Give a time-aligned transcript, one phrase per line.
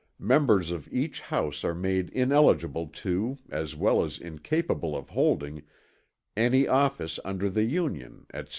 [0.19, 5.61] members of each House are made ineligible to, as well as incapable of holding,
[6.35, 8.49] any office under the Union, etc.